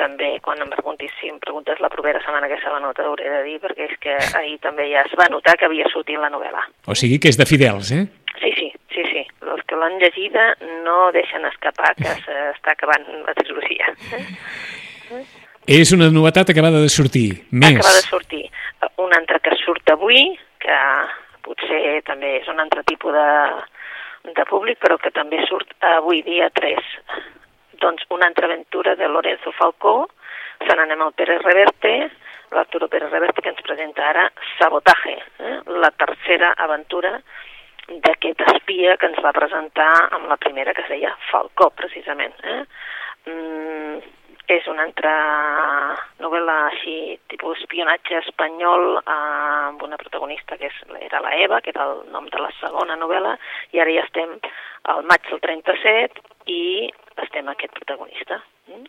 [0.00, 3.28] també, quan em preguntis si em preguntes la propera setmana que se la nota, hauré
[3.28, 6.30] de dir, perquè és que ahir també ja es va notar que havia sortit la
[6.32, 6.62] novel·la.
[6.88, 8.06] O sigui que és de fidels, eh?
[8.40, 9.24] Sí, sí, sí, sí.
[9.44, 10.46] Els que l'han llegida
[10.86, 13.92] no deixen escapar que s'està acabant la trilogia.
[14.16, 15.24] Eh?
[15.80, 17.28] És una novetat acabada de sortir.
[17.52, 17.76] Més.
[17.76, 18.44] Acaba de sortir.
[19.04, 20.30] Un altre que surt avui,
[20.64, 20.78] que
[21.44, 23.28] potser també és un altre tipus de,
[24.24, 26.94] de públic, però que també surt avui, dia 3.
[27.80, 29.94] Doncs una altra aventura de Lorenzo Falcó,
[30.60, 31.94] se n'anem al Pérez Reverte,
[32.52, 34.26] l'Arturo Pérez Reverte, que ens presenta ara
[34.58, 35.56] Sabotaje, eh?
[35.80, 37.16] la tercera aventura
[37.90, 42.36] d'aquest espia que ens va presentar amb la primera que es deia Falcó, precisament.
[42.44, 42.60] Eh?
[43.30, 44.02] Mm,
[44.56, 45.12] és una altra
[46.20, 49.10] novel·la així, tipus espionatge espanyol, eh,
[49.70, 52.96] amb una protagonista que és, era la Eva, que era el nom de la segona
[52.96, 53.36] novel·la,
[53.72, 54.36] i ara ja estem
[54.90, 56.90] al maig del 37 i
[57.24, 58.40] estem aquest protagonista.
[58.68, 58.86] Mm?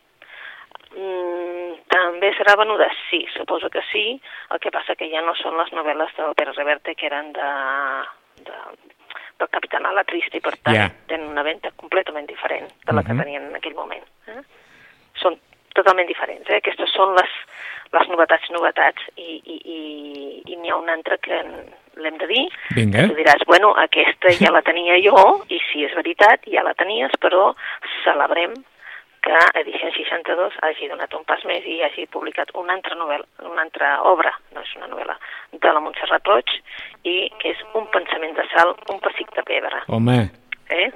[0.91, 2.89] Mm, també serà venuda?
[3.09, 4.21] Sí, suposo que sí,
[4.51, 7.51] el que passa que ja no són les novel·les del Pere Reverte que eren de,
[8.43, 8.57] de,
[9.39, 10.89] del Capitán a la Trista i per tant Ja.
[11.07, 13.21] tenen una venda completament diferent de la que Mhm.
[13.23, 14.03] tenien en aquell moment.
[14.27, 14.41] Eh?
[15.15, 15.39] Són
[15.77, 16.47] totalment diferents.
[16.49, 16.59] Eh?
[16.61, 17.37] Aquestes són les,
[17.95, 19.79] les novetats, novetats, i, i, i,
[20.53, 21.41] i n'hi ha una altra que
[22.01, 22.43] l'hem de dir.
[22.77, 23.07] Vinga.
[23.09, 27.15] Tu diràs, bueno, aquesta ja la tenia jo, i si és veritat, ja la tenies,
[27.23, 27.51] però
[28.03, 28.55] celebrem
[29.21, 33.61] que Edició 62 hagi donat un pas més i hagi publicat una altra novel·la, una
[33.67, 35.15] altra obra, no és una novel·la,
[35.53, 36.55] de la Montserrat Roig,
[37.05, 40.17] i que és Un pensament de sal, un pessic de pebre Home,
[40.69, 40.89] eh?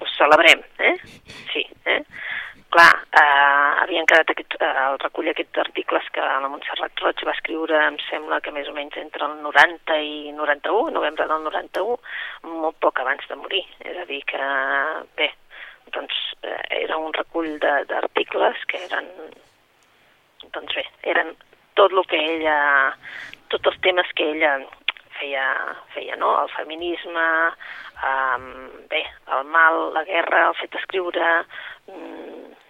[0.00, 0.94] Ho celebrem, eh?
[1.50, 2.00] Sí, eh?
[2.74, 7.34] Clar, eh, havien quedat aquest, eh, el recull aquests articles que la Montserrat Roig va
[7.36, 11.94] escriure, em sembla que més o menys entre el 90 i 91, novembre del 91,
[12.62, 13.62] molt poc abans de morir.
[13.78, 14.48] És a dir que,
[15.20, 15.28] bé,
[15.94, 19.06] doncs eh, era un recull d'articles que eren,
[20.58, 20.84] doncs bé,
[21.14, 21.30] eren
[21.78, 22.58] tot el que ella,
[23.54, 24.56] tots els temes que ella
[25.20, 25.46] feia,
[25.94, 26.34] feia no?
[26.42, 27.30] el feminisme,
[28.10, 28.50] um,
[28.90, 29.06] bé,
[29.38, 31.30] el mal, la guerra, el fet d'escriure,
[31.94, 32.63] mm,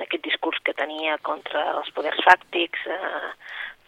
[0.00, 3.32] aquest discurs que tenia contra els poders fàctics, eh,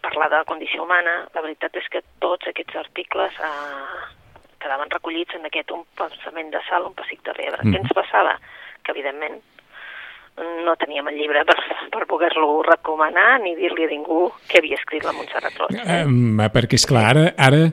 [0.01, 4.01] parlar de la condició humana, la veritat és que tots aquests articles eh,
[4.61, 7.63] quedaven recollits en aquest un pensament de sal, un pessic de pebre.
[7.63, 7.73] Mhm.
[7.73, 8.37] Què ens passava?
[8.83, 9.41] Que, evidentment,
[10.65, 11.57] no teníem el llibre per,
[11.91, 15.75] per poder-lo recomanar ni dir-li a ningú què havia escrit la Montserrat Roig.
[15.81, 16.03] Eh?
[16.05, 17.65] um, perquè és clar, ara, ara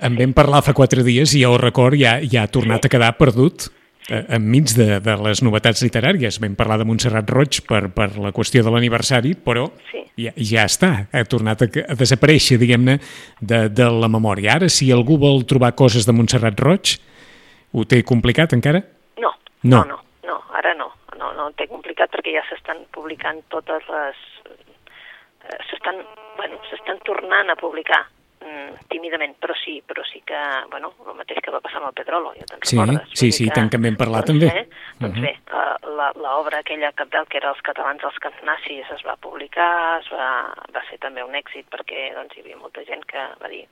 [0.00, 3.12] en vam parlar fa quatre dies i el record ja, ja ha tornat a quedar
[3.20, 3.77] perdut eh,
[4.08, 6.38] enmig de, de les novetats literàries.
[6.40, 10.02] Vam parlar de Montserrat Roig per, per la qüestió de l'aniversari, però Sí.
[10.16, 12.98] ja, ja està, ha tornat a, a desaparèixer, diguem-ne,
[13.40, 14.54] de, de la memòria.
[14.56, 16.96] Ara, si algú vol trobar coses de Montserrat Roig,
[17.72, 18.82] ho té complicat encara?
[19.20, 19.84] No, No.
[19.84, 24.20] no, no, no, ara no, no, no té complicat perquè ja s'estan publicant totes les...
[25.44, 26.00] eh, s'estan,
[26.38, 26.56] bueno,
[27.04, 28.06] tornant a publicar
[28.88, 30.38] tímidament, però sí, però sí que,
[30.70, 33.08] bueno, el mateix que va passar amb el Pedrolo, ja te'n Sí, recordes?
[33.14, 34.46] sí, sí, dir tant que en vam parlar doncs, també.
[34.62, 34.68] Eh,
[35.00, 35.22] doncs Mhm.
[35.22, 39.16] bé, eh, la- l'obra aquella cabdal que era Els catalans als camps nazis es va
[39.16, 43.18] publicar, es va, va ser també un èxit perquè doncs, hi havia molta gent que
[43.42, 43.66] va dir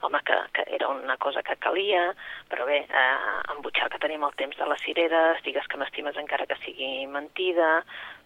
[0.00, 2.14] home, que, que era una cosa que calia,
[2.48, 6.46] però bé, eh, en Butxaca tenim el temps de les cireres, digues que m'estimes encara
[6.46, 8.17] que sigui mentida, mm,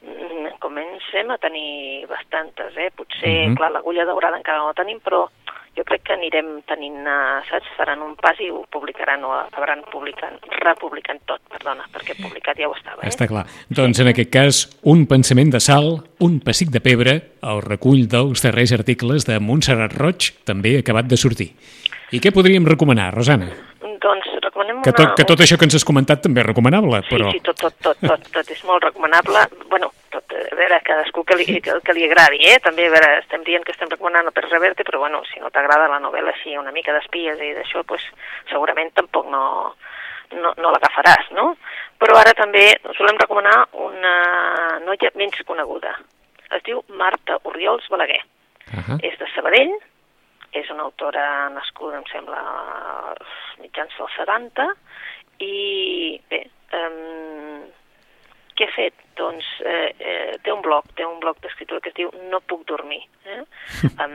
[0.58, 2.90] comencem a tenir bastantes, eh?
[2.94, 3.56] Potser, Mhm.
[3.56, 5.28] clar, l'agulla daurada encara no la tenim, però
[5.76, 9.82] jo crec que anirem tenint, eh, saps, faran un pas i ho publicaran o acabaran
[9.90, 13.08] publicant, republicant tot, perdona, perquè publicat ja ho estava, eh?
[13.08, 13.46] Està clar.
[13.68, 18.42] Doncs en aquest cas, un pensament de sal, un pessic de pebre, el recull dels
[18.42, 21.52] darrers articles de Montserrat Roig, també acabat de sortir.
[22.12, 23.48] I què podríem recomanar, Rosana?
[23.80, 24.98] Doncs recomanem Que una...
[25.00, 27.30] tot, que tot això que ens has comentat també és recomanable, però...
[27.32, 29.46] Sí, sí, tot, tot, tot, tot, tot és molt recomanable.
[29.72, 32.58] bueno, tot, eh, a veure, cadascú que li, que, que li agradi, eh?
[32.60, 35.50] També, a veure, estem dient que estem recomanant el Pere Reverte, però bueno, si no
[35.50, 38.04] t'agrada la novel·la així, una mica d'espies i d'això, pues,
[38.50, 39.44] segurament tampoc no,
[40.36, 41.54] no, no l'agafaràs, no?
[42.02, 44.14] Però ara també us volem recomanar una
[44.84, 45.96] noia menys coneguda.
[46.52, 48.20] Es diu Marta Oriols Balaguer.
[48.72, 49.72] Uh És de Sabadell,
[50.52, 52.42] és una autora nascuda, em sembla,
[53.62, 54.66] mitjans dels 70,
[55.42, 55.54] i
[56.30, 56.42] bé,
[56.78, 57.62] um,
[58.58, 58.98] què ha fet?
[59.18, 62.66] Doncs eh, eh, té un blog, té un blog d'escriptura que es diu No puc
[62.68, 63.00] dormir.
[63.24, 63.40] Eh?
[64.04, 64.14] um,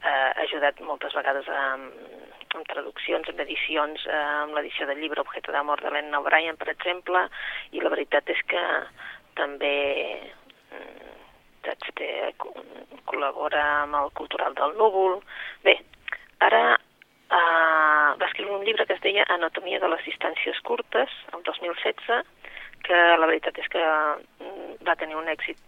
[0.00, 1.94] eh, ha ajudat moltes vegades amb,
[2.56, 6.70] amb traduccions, amb edicions, eh, amb l'edició del llibre Objeto d'amor de l'Enna O'Brien, per
[6.72, 7.26] exemple,
[7.76, 8.64] i la veritat és que
[9.38, 9.76] també
[11.70, 12.10] saps, té,
[12.42, 12.52] co-
[13.10, 15.18] col·labora amb el Cultural del Núvol.
[15.64, 15.76] Bé,
[16.44, 21.42] ara uh, va escriure un llibre que es deia Anatomia de les distàncies curtes, el
[21.46, 22.28] 2016,
[22.86, 25.58] que la veritat és que mm, va tenir un èxit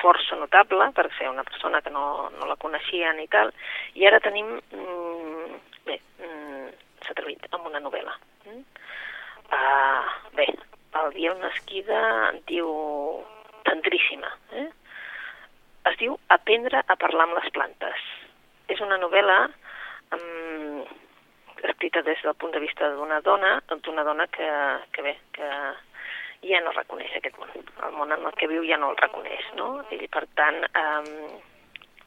[0.00, 3.52] força notable per ser una persona que no, no la coneixien i tal,
[3.94, 6.70] i ara tenim, mm, bé, mm,
[7.04, 8.16] s'ha atrevit amb una novel·la.
[8.48, 8.62] Mm?
[9.52, 10.06] Uh,
[10.38, 10.46] bé,
[11.02, 12.00] el Biel Mesquida
[12.48, 12.70] diu
[13.68, 14.66] tendríssima, eh?
[15.92, 18.08] Es diu Aprendre a parlar amb les plantes.
[18.72, 19.38] És una novel·la
[20.16, 20.82] um,
[21.62, 24.48] escrita des del punt de vista d'una dona, d'una dona que,
[24.92, 25.48] que bé, que
[26.48, 27.52] ja no reconeix aquest món.
[27.86, 29.68] El món en el que viu ja no el reconeix, no?
[29.94, 31.10] I per tant um,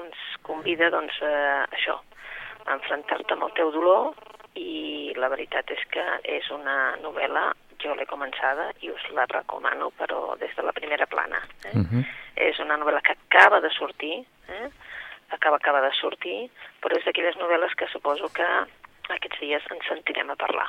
[0.04, 1.36] ens convida doncs a
[1.69, 2.00] això,
[2.65, 4.15] a enfrontar-te amb el teu dolor
[4.60, 6.04] i la veritat és que
[6.39, 7.52] és una novel·la
[7.86, 11.41] jo l'he començada i us la recomano, però des de la primera plana.
[11.63, 11.78] Eh?
[11.78, 12.06] Uh -huh.
[12.36, 14.69] És una novel·la que acaba de sortir, eh?
[15.30, 16.50] acaba, acaba de sortir,
[16.82, 18.48] però és d'aquelles novel·les que suposo que
[19.10, 20.67] aquests dies ens sentirem a parlar.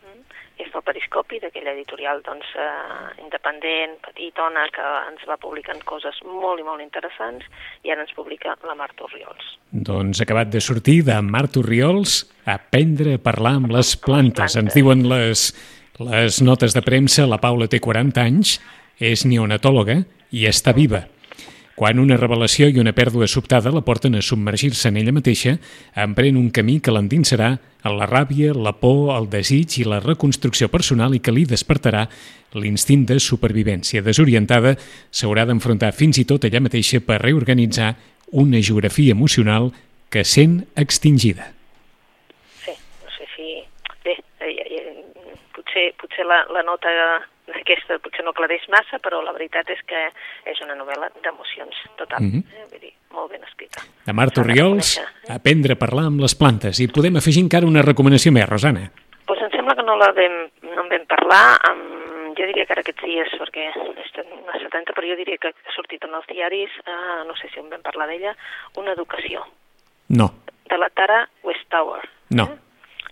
[0.00, 0.22] Mm?
[0.60, 6.60] És del Periscopi, d'aquella editorial doncs, eh, independent, petitona, que ens va publicant coses molt
[6.60, 7.44] i molt interessants
[7.82, 9.58] i ara ens publica la Marta Oriols.
[9.70, 14.34] Doncs acabat de sortir de Marta Oriols, Aprendre a parlar amb les plantes.
[14.34, 14.56] plantes.
[14.56, 15.52] Ens diuen les,
[15.98, 18.58] les notes de premsa, la Paula té 40 anys,
[19.00, 21.06] és neonatòloga i està viva
[21.80, 25.54] quan una revelació i una pèrdua sobtada la porten a submergir-se en ella mateixa,
[25.96, 30.68] emprèn un camí que l'endinsarà en la ràbia, la por, el desig i la reconstrucció
[30.68, 32.02] personal i que li despertarà
[32.60, 34.04] l'instint de supervivència.
[34.04, 34.74] Desorientada,
[35.08, 37.94] s'haurà d'enfrontar fins i tot ella mateixa per reorganitzar
[38.44, 39.72] una geografia emocional
[40.12, 41.54] que sent extingida.
[42.60, 43.48] Sí, no sé si...
[44.04, 45.00] Bé, eh, eh,
[46.20, 46.88] potser, la, la nota
[47.54, 49.98] aquesta potser no aclareix massa, però la veritat és que
[50.46, 52.44] és una novel·la d'emocions total, mm -hmm.
[52.54, 52.66] eh?
[52.70, 53.82] Vull dir, molt ben escrita.
[54.06, 55.00] De Marta Oriols?
[55.28, 56.78] Aprendre a parlar amb les plantes.
[56.80, 58.80] I podem afegir encara una recomanació més, Rosana.
[58.80, 62.66] Doncs pues em sembla que no la vam, no en vam parlar, amb, jo diria
[62.66, 66.14] que ara aquests dies, perquè és una 70, però jo diria que ha sortit en
[66.14, 68.36] els diaris, eh, no sé si en vam parlar d'ella,
[68.76, 69.46] una educació.
[70.08, 70.34] No.
[70.68, 72.08] De la Tara Westower.
[72.30, 72.44] No.
[72.44, 72.58] Eh?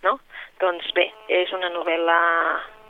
[0.03, 0.21] No?
[0.61, 2.18] Doncs bé, és una novel·la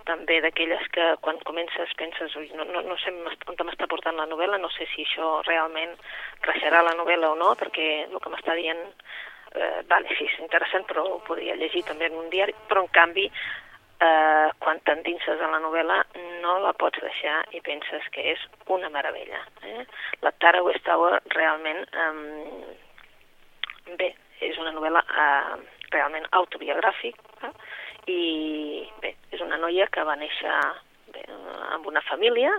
[0.09, 4.57] també d'aquelles que quan comences penses no, no, no sé on m'està portant la novel·la,
[4.63, 5.93] no sé si això realment
[6.45, 8.83] creixerà la novel·la o no, perquè el que m'està dient,
[9.55, 12.91] eh, vale, sí, és interessant, però ho podria llegir també en un diari, però en
[13.01, 15.99] canvi eh, quan t'endinses en la novel·la
[16.43, 18.41] no la pots deixar i penses que és
[18.75, 19.41] una meravella.
[19.67, 19.83] Eh?
[20.23, 22.15] La Tara Westower realment, eh,
[23.99, 24.11] bé,
[24.45, 25.55] és una novel·la eh,
[25.93, 27.53] realment autobiogràfica,
[28.09, 30.53] i bé, és una noia que va néixer
[31.15, 31.25] bé,
[31.75, 32.53] amb una família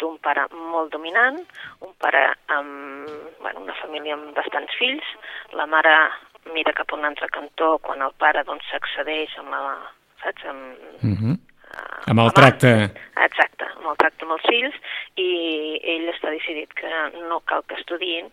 [0.00, 1.38] d'un pare molt dominant,
[1.84, 2.24] un pare
[2.56, 3.10] amb
[3.42, 5.14] bueno, una família amb bastants fills,
[5.58, 5.94] la mare
[6.54, 9.62] mira cap a un altre cantó quan el pare doncs s'accedeix amb la,
[10.22, 11.34] saps, amb, mm -hmm.
[11.70, 12.72] uh, amb el tracte.
[13.28, 14.74] Exacte, amb el tracte amb els fills
[15.16, 15.30] i
[15.94, 16.90] ell està decidit que
[17.28, 18.30] no cal que estudiïn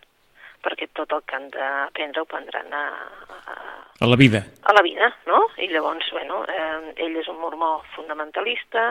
[0.64, 2.84] perquè tot el que han d'aprendre ho prendran a,
[3.30, 3.56] a...
[4.00, 4.40] A la vida.
[4.64, 5.42] A la vida, no?
[5.60, 8.84] I llavors, bueno, eh, ell és un mormó fundamentalista,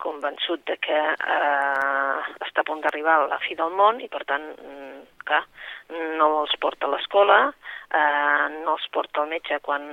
[0.00, 4.24] convençut de que eh, està a punt d'arribar a la fi del món i, per
[4.28, 5.42] tant, mm, clar,
[6.20, 7.40] no els porta a l'escola,
[7.90, 9.84] eh, no els porta al metge quan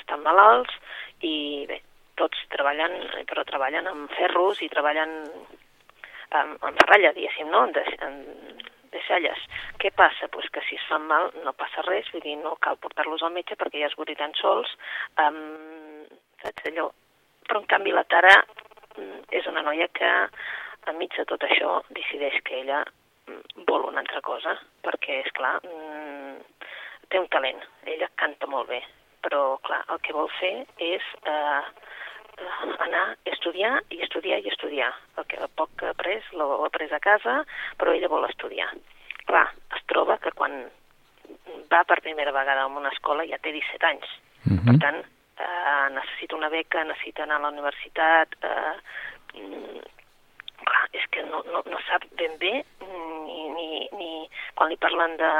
[0.00, 0.72] estan malalts
[1.20, 1.80] i, bé,
[2.16, 2.96] tots treballen,
[3.28, 5.12] però treballen amb ferros i treballen
[6.30, 7.66] amb, amb ferralla, diguéssim, no?
[7.68, 8.16] En, en,
[8.92, 9.40] deixalles.
[9.82, 10.28] Què passa?
[10.32, 13.34] Pues que si es fan mal no passa res, vull dir, no cal portar-los al
[13.34, 14.72] metge perquè ja es guariran sols,
[15.22, 16.04] um,
[16.42, 16.90] saps allò?
[17.46, 20.12] Però en canvi la Tara mm, és una noia que
[20.90, 25.56] enmig de tot això decideix que ella mm, vol una altra cosa, perquè, és clar,
[25.66, 26.38] mm,
[27.10, 28.82] té un talent, ella canta molt bé,
[29.26, 31.62] però, clar, el que vol fer és eh,
[32.86, 34.92] anar estudiar i estudiar i estudiar.
[35.18, 37.44] El que poc que ha après l'ha après a casa,
[37.78, 38.68] però ella vol estudiar.
[39.26, 39.46] Clar,
[39.76, 40.64] es troba que quan
[41.72, 44.08] va per primera vegada a una escola ja té 17 anys.
[44.46, 44.64] Uh -huh.
[44.66, 45.02] Per tant,
[45.38, 48.28] eh, necessita una beca, necessita anar a la universitat...
[48.42, 48.74] Eh,
[49.40, 49.80] mm,
[50.66, 55.16] clar, és que no, no, no sap ben bé ni, ni, ni quan li parlen
[55.16, 55.30] de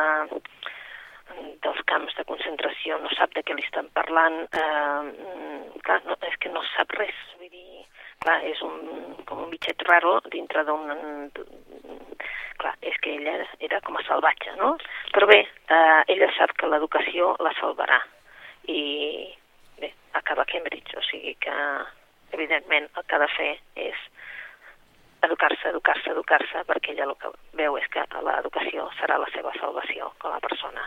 [1.64, 6.36] dels camps de concentració, no sap de què li estan parlant, eh, clar, no, és
[6.42, 7.84] que no sap res, vull dir,
[8.24, 8.76] clar, és un,
[9.28, 10.86] com un bitxet raro dintre d'un...
[12.56, 14.70] Clar, és que ella era com a salvatge, no?
[15.12, 17.98] Però bé, eh, ella sap que l'educació la salvarà
[18.72, 18.80] i
[19.78, 21.56] bé, acaba a Cambridge, o sigui que
[22.32, 23.50] evidentment el que ha de fer
[23.88, 24.06] és
[25.26, 30.12] educar-se, educar-se, educar-se, perquè ella el que veu és que l'educació serà la seva salvació
[30.22, 30.86] com a persona.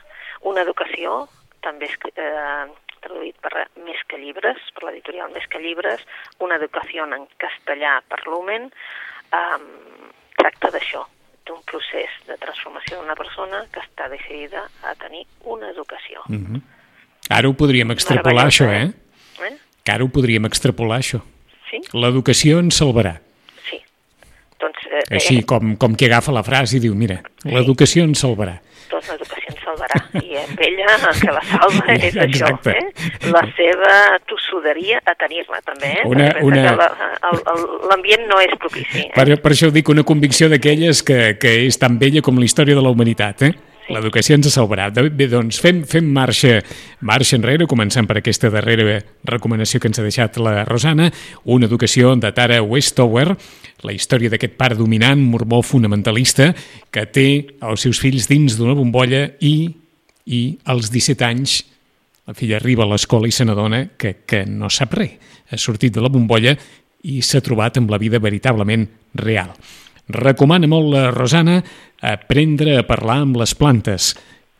[0.49, 1.27] Una educació
[1.61, 2.65] també és, eh,
[3.01, 6.03] traduït per Més que llibres, per l'editorial Més que llibres,
[6.39, 8.69] una educació en castellà per Lumen,
[9.33, 9.69] um,
[10.37, 11.05] tracta d'això,
[11.45, 16.23] d'un procés de transformació d'una persona que està decidida a tenir una educació.
[16.27, 16.61] Mm -hmm.
[17.29, 18.91] Ara ho podríem extrapolar, això, eh?
[19.45, 19.57] eh?
[19.83, 21.21] Que ara ho podríem extrapolar, això.
[21.69, 21.81] Sí?
[21.93, 23.21] L'educació ens salvarà.
[24.89, 27.53] Eh, Així, com, com que agafa la frase i diu, mira, sí.
[27.53, 28.57] l'educació ens salvarà
[28.89, 29.99] doncs l'educació ens salvarà.
[30.17, 32.73] I amb ella el que la salva és Exacte.
[32.73, 33.31] això, eh?
[33.35, 33.93] la seva
[34.29, 35.93] tossuderia a tenir-la també.
[36.01, 36.05] Eh?
[36.09, 36.75] Una, una...
[37.91, 39.05] L'ambient no és propici.
[39.05, 39.13] Eh?
[39.15, 42.77] Per, per això dic una convicció d'aquelles que, que és tan vella com la història
[42.77, 43.45] de la humanitat.
[43.49, 43.53] Eh?
[43.89, 44.89] L'educació ens salvarà.
[44.93, 46.59] Bé, doncs fem, fem marxa,
[47.05, 51.09] marxa enrere, començant per aquesta darrera recomanació que ens ha deixat la Rosana,
[51.49, 53.33] una educació de Tara Westover,
[53.81, 56.51] la història d'aquest pare dominant, mormó fonamentalista,
[56.93, 57.27] que té
[57.65, 59.55] els seus fills dins d'una bombolla i,
[60.29, 61.59] i als 17 anys
[62.29, 65.17] la filla arriba a l'escola i se n'adona que, que no sap res.
[65.49, 66.53] Ha sortit de la bombolla
[67.09, 68.85] i s'ha trobat amb la vida veritablement
[69.17, 69.49] real.
[70.09, 71.59] Recomana molt la Rosana
[72.01, 74.15] aprendre a parlar amb les plantes.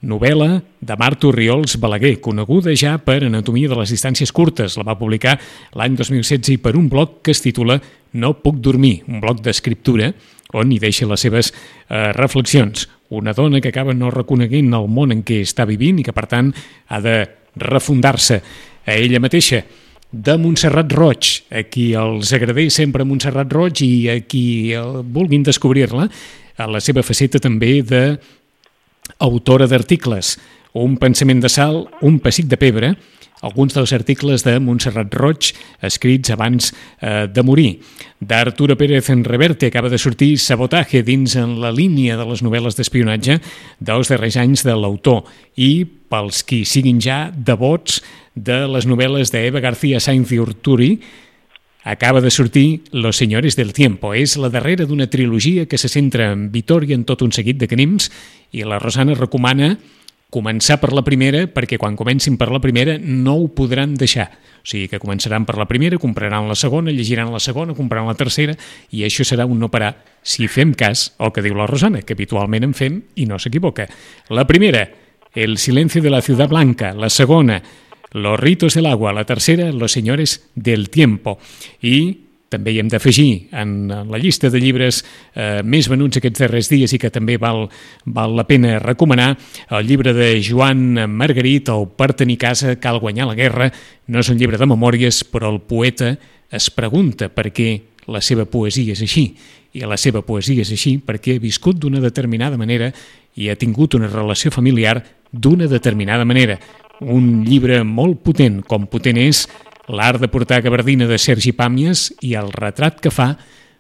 [0.06, 4.78] Novel·la de Marta Riols Balaguer, coneguda ja per Anatomia de les distàncies curtes.
[4.78, 5.40] La va publicar
[5.74, 7.80] l'any 2016 i per un blog que es titula
[8.14, 10.14] No puc dormir, un blog d'escriptura
[10.54, 12.86] on hi deixa les seves eh, reflexions.
[13.10, 16.28] Una dona que acaba no reconeguent el món en què està vivint i que, per
[16.30, 16.54] tant,
[16.94, 17.24] ha de
[17.58, 18.40] refundar-se
[18.86, 19.64] a ella mateixa
[20.12, 24.74] de Montserrat Roig, a qui els agradeix sempre Montserrat Roig i a qui
[25.14, 26.10] vulguin descobrir-la,
[26.58, 28.04] a la seva faceta també de
[29.22, 30.38] autora d'articles,
[30.80, 32.94] un pensament de sal, un pessic de pebre,
[33.42, 35.54] alguns dels articles de Montserrat Roig
[35.86, 37.80] escrits abans eh, de morir.
[38.20, 42.76] D'Arturo Pérez en Reverte acaba de sortir Sabotaje dins en la línia de les novel·les
[42.76, 43.40] d'espionatge
[43.80, 45.24] dels darrers anys de l'autor.
[45.56, 48.02] I pels qui siguin ja devots
[48.44, 50.94] de les novel·les d'Eva García Sainz i Urturi,
[51.84, 54.14] acaba de sortir Los señores del tiempo.
[54.14, 57.68] És la darrera d'una trilogia que se centra en Vitoria en tot un seguit de
[57.68, 58.12] crims
[58.52, 59.78] i la Rosana recomana
[60.30, 64.30] començar per la primera perquè quan comencin per la primera no ho podran deixar.
[64.60, 68.18] O sigui que començaran per la primera, compraran la segona, llegiran la segona, compraran la
[68.20, 68.54] tercera
[68.92, 72.14] i això serà un no parar si fem cas al que diu la Rosana, que
[72.14, 73.90] habitualment en fem i no s'equivoca.
[74.30, 74.88] La primera,
[75.36, 76.92] El silencio de la ciudad blanca.
[76.94, 77.62] La segona,
[78.12, 79.14] Los ritos del agua.
[79.14, 81.40] La tercera, Los señores del tiempo.
[81.82, 85.04] I també hi hem d'afegir en la llista de llibres
[85.38, 87.68] eh, més venuts aquests darrers dies i que també val,
[88.10, 89.36] val la pena recomanar
[89.70, 93.70] el llibre de Joan Margarit, el Per tenir casa cal guanyar la guerra.
[94.08, 96.16] No és un llibre de memòries, però el poeta
[96.50, 97.70] es pregunta per què
[98.10, 99.30] la seva poesia és així.
[99.78, 102.90] I la seva poesia és així perquè ha viscut d'una determinada manera
[103.38, 104.98] i ha tingut una relació familiar
[105.32, 106.58] d'una determinada manera.
[107.00, 109.46] Un llibre molt potent, com potent és
[109.88, 113.34] l'art de portar gabardina de Sergi Pàmies i el retrat que fa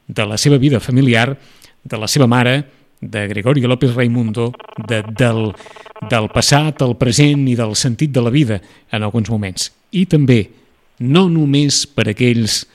[0.07, 1.37] de la seva vida familiar,
[1.83, 2.63] de la seva mare,
[3.01, 4.53] de Gregorio López Raimundo,
[4.87, 5.53] de, del,
[6.09, 8.59] del passat, el present i del sentit de la vida
[8.91, 9.69] en alguns moments.
[9.91, 10.41] I també,
[10.99, 12.65] no només per aquells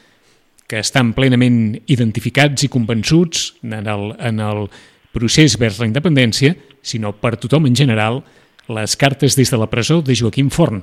[0.68, 4.64] que estan plenament identificats i convençuts en el, en el
[5.12, 8.22] procés vers la independència, sinó per tothom en general,
[8.68, 10.82] les cartes des de la presó de Joaquim Forn,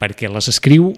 [0.00, 0.92] perquè les escriu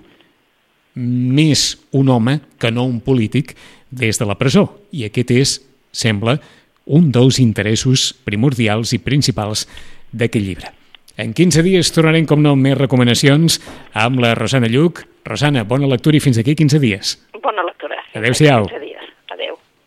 [0.94, 3.54] més un home que no un polític
[3.90, 4.68] des de la presó.
[4.92, 5.56] I aquest és,
[5.94, 6.38] sembla,
[6.86, 9.66] un dels interessos primordials i principals
[10.12, 10.72] d'aquest llibre.
[11.16, 13.60] En 15 dies tornarem, com no, més recomanacions
[13.94, 15.04] amb la Rosana Lluc.
[15.24, 17.14] Rosana, bona lectura i fins aquí 15 dies.
[17.42, 18.02] Bona lectura.
[18.18, 18.66] Adéu-siau.